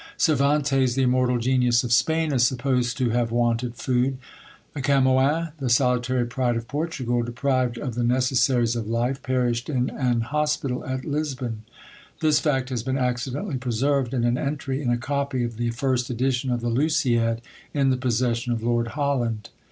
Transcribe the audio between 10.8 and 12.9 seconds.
at Lisbon. This fact has